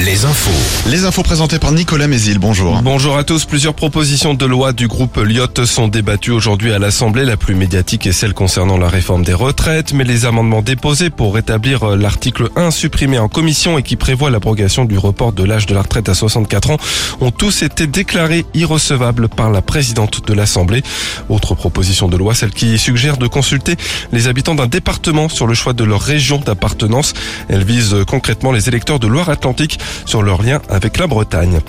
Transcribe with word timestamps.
Les 0.00 0.24
infos. 0.24 0.88
Les 0.88 1.04
infos 1.04 1.24
présentées 1.24 1.58
par 1.58 1.72
Nicolas 1.72 2.06
Mézil, 2.06 2.38
bonjour. 2.38 2.80
Bonjour 2.82 3.16
à 3.16 3.24
tous. 3.24 3.46
Plusieurs 3.46 3.74
propositions 3.74 4.32
de 4.32 4.46
loi 4.46 4.72
du 4.72 4.86
groupe 4.86 5.16
Lyotte 5.16 5.64
sont 5.64 5.88
débattues 5.88 6.30
aujourd'hui 6.30 6.72
à 6.72 6.78
l'Assemblée. 6.78 7.24
La 7.24 7.36
plus 7.36 7.56
médiatique 7.56 8.06
est 8.06 8.12
celle 8.12 8.32
concernant 8.32 8.78
la 8.78 8.88
réforme 8.88 9.24
des 9.24 9.34
retraites, 9.34 9.92
mais 9.92 10.04
les 10.04 10.24
amendements 10.24 10.62
déposés 10.62 11.10
pour 11.10 11.34
rétablir 11.34 11.96
l'article 11.96 12.48
1 12.54 12.70
supprimé 12.70 13.18
en 13.18 13.28
commission 13.28 13.76
et 13.76 13.82
qui 13.82 13.96
prévoit 13.96 14.30
l'abrogation 14.30 14.84
du 14.84 14.96
report 14.96 15.32
de 15.32 15.42
l'âge 15.42 15.66
de 15.66 15.74
la 15.74 15.82
retraite 15.82 16.08
à 16.08 16.14
64 16.14 16.70
ans 16.70 16.76
ont 17.20 17.32
tous 17.32 17.62
été 17.62 17.88
déclarés 17.88 18.46
irrecevables 18.54 19.28
par 19.28 19.50
la 19.50 19.62
présidente 19.62 20.24
de 20.24 20.32
l'Assemblée. 20.32 20.84
Autre 21.28 21.56
proposition 21.56 22.06
de 22.06 22.16
loi, 22.16 22.34
celle 22.34 22.52
qui 22.52 22.78
suggère 22.78 23.16
de 23.16 23.26
consulter 23.26 23.74
les 24.12 24.28
habitants 24.28 24.54
d'un 24.54 24.68
département 24.68 25.28
sur 25.28 25.48
le 25.48 25.54
choix 25.54 25.72
de 25.72 25.82
leur 25.82 26.00
région 26.00 26.38
d'appartenance. 26.38 27.14
Elle 27.48 27.64
vise 27.64 27.96
concrètement 28.06 28.52
les 28.52 28.68
électeurs 28.68 29.00
de 29.00 29.08
Loire-Atlantique 29.08 29.67
sur 30.04 30.22
leur 30.22 30.42
lien 30.42 30.60
avec 30.68 30.98
la 30.98 31.06
Bretagne. 31.06 31.60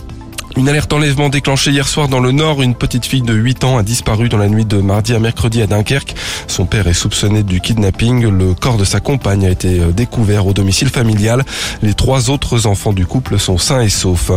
Une 0.58 0.68
alerte 0.68 0.92
enlèvement 0.92 1.30
déclenchée 1.30 1.72
hier 1.72 1.88
soir 1.88 2.08
dans 2.08 2.20
le 2.20 2.32
Nord. 2.32 2.62
Une 2.62 2.76
petite 2.76 3.06
fille 3.06 3.22
de 3.22 3.34
8 3.34 3.64
ans 3.64 3.78
a 3.78 3.84
disparu 3.84 4.30
dans 4.30 4.38
la 4.38 4.50
nuit 4.50 4.66
de 4.66 4.78
mardi 4.78 5.14
à 5.14 5.20
mercredi 5.20 5.62
à 5.62 5.68
Dunkerque. 5.68 6.16
Son 6.48 6.66
père 6.66 6.88
est 6.88 6.94
soupçonné 6.94 7.44
du 7.44 7.62
kidnapping. 7.62 8.28
Le 8.28 8.54
corps 8.56 8.78
de 8.78 8.84
sa 8.84 9.00
compagne 9.00 9.46
a 9.46 9.50
été 9.50 9.80
euh, 9.80 9.92
découvert 9.92 10.48
au 10.48 10.54
domicile 10.54 10.90
familial. 10.90 11.46
Les 11.84 11.94
trois 11.94 12.30
autres 12.30 12.66
enfants 12.66 12.94
du 12.94 13.06
couple 13.06 13.38
sont 13.38 13.58
sains 13.58 13.82
et 13.82 13.90
saufs. 13.90 14.32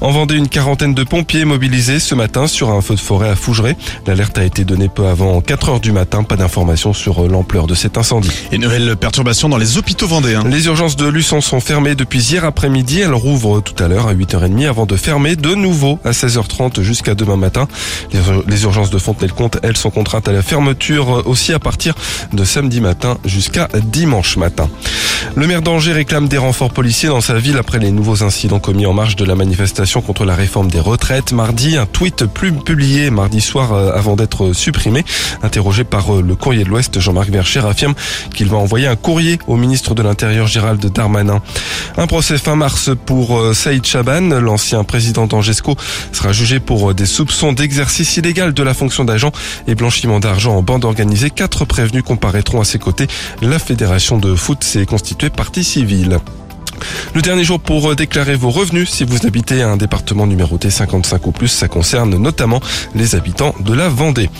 En 0.00 0.10
Vendée, 0.10 0.36
une 0.36 0.48
quarantaine 0.48 0.94
de 0.94 1.04
pompiers 1.04 1.44
mobilisés 1.44 2.00
ce 2.00 2.14
matin 2.14 2.46
sur 2.46 2.70
un 2.70 2.80
feu 2.80 2.94
de 2.94 3.00
forêt 3.00 3.28
à 3.28 3.36
Fougeray. 3.36 3.76
L'alerte 4.06 4.38
a 4.38 4.44
été 4.44 4.64
donnée 4.64 4.88
peu 4.88 5.06
avant 5.06 5.40
4 5.40 5.68
heures 5.68 5.80
du 5.80 5.92
matin. 5.92 6.22
Pas 6.22 6.36
d'informations 6.36 6.94
sur 6.94 7.24
euh, 7.24 7.28
l'ampleur 7.28 7.66
de 7.66 7.74
cet 7.74 7.98
incendie. 7.98 8.30
Et 8.52 8.58
nouvelle 8.58 8.96
perturbation 8.96 9.50
dans 9.50 9.58
les 9.58 9.76
hôpitaux 9.76 10.06
vendéens. 10.06 10.44
Les 10.48 10.66
urgences 10.66 10.96
de 10.96 11.06
Luçon 11.06 11.42
sont 11.42 11.60
fermées 11.60 11.94
depuis 11.94 12.20
hier 12.20 12.44
après-midi. 12.44 13.00
Elles 13.00 13.12
rouvrent 13.12 13.60
tout 13.60 13.80
à 13.82 13.88
l'heure 13.88 14.06
à 14.06 14.14
8h30 14.14 14.66
avant 14.66 14.86
de 14.86 14.96
fermer 14.96 15.36
de 15.42 15.54
nouveau 15.54 15.98
à 16.04 16.12
16h30 16.12 16.80
jusqu'à 16.82 17.14
demain 17.14 17.36
matin. 17.36 17.68
Les 18.46 18.62
urgences 18.62 18.90
de 18.90 18.98
Fontenay-le-Comte, 18.98 19.58
elles, 19.62 19.76
sont 19.76 19.90
contraintes 19.90 20.28
à 20.28 20.32
la 20.32 20.42
fermeture 20.42 21.26
aussi 21.26 21.52
à 21.52 21.58
partir 21.58 21.94
de 22.32 22.44
samedi 22.44 22.80
matin 22.80 23.18
jusqu'à 23.24 23.68
dimanche 23.84 24.36
matin. 24.36 24.70
Le 25.34 25.46
maire 25.46 25.62
d'Angers 25.62 25.92
réclame 25.92 26.28
des 26.28 26.38
renforts 26.38 26.72
policiers 26.72 27.08
dans 27.08 27.20
sa 27.20 27.38
ville 27.38 27.56
après 27.56 27.78
les 27.78 27.90
nouveaux 27.90 28.22
incidents 28.22 28.58
commis 28.58 28.86
en 28.86 28.92
marge 28.92 29.16
de 29.16 29.24
la 29.24 29.34
manifestation 29.34 30.00
contre 30.00 30.24
la 30.24 30.34
réforme 30.34 30.68
des 30.68 30.80
retraites. 30.80 31.32
Mardi, 31.32 31.76
un 31.76 31.86
tweet 31.86 32.26
plus 32.26 32.52
publié 32.52 33.10
mardi 33.10 33.40
soir 33.40 33.72
euh, 33.72 33.92
avant 33.94 34.14
d'être 34.14 34.52
supprimé. 34.52 35.04
Interrogé 35.42 35.84
par 35.84 36.14
euh, 36.14 36.22
le 36.22 36.34
courrier 36.34 36.64
de 36.64 36.68
l'Ouest, 36.68 37.00
Jean-Marc 37.00 37.30
Vercher 37.30 37.62
affirme 37.66 37.94
qu'il 38.34 38.48
va 38.48 38.58
envoyer 38.58 38.86
un 38.86 38.96
courrier 38.96 39.38
au 39.46 39.56
ministre 39.56 39.94
de 39.94 40.02
l'Intérieur 40.02 40.46
Gérald 40.46 40.84
Darmanin. 40.84 41.40
Un 41.96 42.06
procès 42.06 42.38
fin 42.38 42.56
mars 42.56 42.90
pour 43.06 43.38
euh, 43.38 43.54
Saïd 43.54 43.86
Chaban, 43.86 44.40
l'ancien 44.40 44.84
président 44.84 45.26
sera 46.12 46.32
jugé 46.32 46.60
pour 46.60 46.94
des 46.94 47.06
soupçons 47.06 47.52
d'exercice 47.52 48.16
illégal 48.16 48.52
de 48.52 48.62
la 48.62 48.74
fonction 48.74 49.04
d'agent 49.04 49.32
et 49.66 49.74
blanchiment 49.74 50.20
d'argent 50.20 50.56
en 50.56 50.62
bande 50.62 50.84
organisée. 50.84 51.30
Quatre 51.30 51.64
prévenus 51.64 52.02
comparaîtront 52.02 52.60
à 52.60 52.64
ses 52.64 52.78
côtés. 52.78 53.06
La 53.40 53.58
fédération 53.58 54.18
de 54.18 54.34
foot 54.34 54.62
s'est 54.62 54.86
constituée 54.86 55.30
partie 55.30 55.64
civile. 55.64 56.18
Le 57.14 57.22
dernier 57.22 57.44
jour 57.44 57.60
pour 57.60 57.90
euh, 57.90 57.94
déclarer 57.94 58.36
vos 58.36 58.50
revenus 58.50 58.90
si 58.90 59.04
vous 59.04 59.26
habitez 59.26 59.62
un 59.62 59.76
département 59.76 60.26
numéroté 60.26 60.70
55 60.70 61.26
ou 61.26 61.32
plus, 61.32 61.48
ça 61.48 61.68
concerne 61.68 62.16
notamment 62.16 62.60
les 62.94 63.14
habitants 63.14 63.54
de 63.60 63.74
la 63.74 63.88
Vendée. 63.88 64.30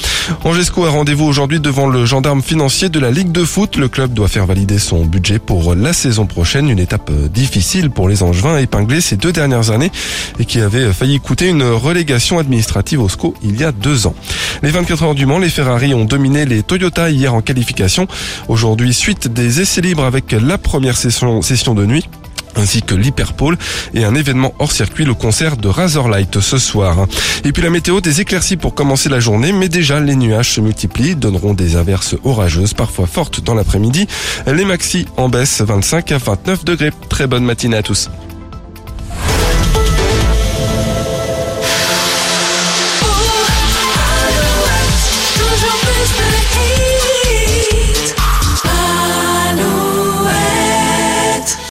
Angesco 0.45 0.85
a 0.85 0.91
rendez-vous 0.91 1.25
aujourd'hui 1.25 1.61
devant 1.61 1.87
le 1.87 2.07
gendarme 2.07 2.43
financier 2.43 2.89
de 2.89 2.99
la 2.99 3.11
Ligue 3.11 3.33
de 3.33 3.45
foot. 3.45 3.77
Le 3.77 3.89
club 3.89 4.15
doit 4.15 4.29
faire 4.29 4.47
valider 4.47 4.79
son 4.79 5.05
budget 5.05 5.39
pour 5.39 5.75
la 5.75 5.93
saison 5.93 6.27
prochaine, 6.27 6.69
une 6.71 6.79
étape 6.79 7.11
euh, 7.11 7.29
difficile 7.29 7.91
pour 7.91 8.09
les 8.09 8.23
Angevins 8.23 8.59
épinglés 8.59 9.01
ces 9.01 9.17
deux 9.17 9.33
dernières 9.33 9.71
années 9.71 9.93
et 10.39 10.45
qui 10.45 10.61
avait 10.61 10.93
failli 10.93 11.21
coûter 11.21 11.49
une 11.49 11.63
relégation 11.63 12.39
administrative 12.39 13.01
au 13.01 13.09
SCO 13.09 13.35
il 13.43 13.61
y 13.61 13.65
a 13.65 13.73
deux 13.73 14.07
ans. 14.07 14.15
Les 14.63 14.71
24 14.71 15.03
heures 15.03 15.15
du 15.15 15.27
Mans, 15.27 15.39
les 15.39 15.49
Ferrari 15.49 15.95
ont 15.95 16.05
dominé 16.05 16.45
les 16.45 16.63
Toyota 16.63 17.11
hier 17.11 17.35
en 17.35 17.43
qualification. 17.43 18.07
Aujourd'hui, 18.49 18.95
suite 18.95 19.29
des 19.29 19.61
essais 19.61 19.81
libres 19.81 20.05
avec 20.05 20.33
la 20.33 20.59
première 20.59 20.97
session 20.97 21.41
de 21.75 21.87
nuit 21.87 22.09
ainsi 22.57 22.83
que 22.83 22.95
l'Hyperpole 22.95 23.57
et 23.95 24.05
un 24.05 24.15
événement 24.15 24.55
hors 24.59 24.73
circuit, 24.73 25.05
le 25.05 25.15
concert 25.15 25.57
de 25.57 25.69
Razorlight 25.69 26.41
ce 26.41 26.59
soir. 26.59 27.07
Et 27.45 27.53
puis 27.53 27.63
la 27.63 27.71
météo, 27.71 28.01
des 28.01 28.21
éclaircies 28.21 28.57
pour 28.57 28.75
commencer 28.75 29.09
la 29.09 29.21
journée, 29.21 29.53
mais 29.53 29.69
déjà 29.69 30.01
les 30.01 30.17
nuages 30.17 30.53
se 30.53 30.61
multiplient, 30.61 31.17
donneront 31.17 31.55
des 31.55 31.77
averses 31.77 32.17
orageuses, 32.25 32.75
parfois 32.75 33.07
fortes 33.07 33.43
dans 33.43 33.55
l'après-midi. 33.55 34.07
Les 34.47 34.65
maxi 34.65 35.07
en 35.17 35.29
baisse 35.29 35.61
25 35.61 36.13
à 36.13 36.19
29 36.19 36.65
degrés. 36.65 36.91
Très 37.09 37.27
bonne 37.27 37.45
matinée 37.45 37.77
à 37.77 37.83
tous. 37.83 38.09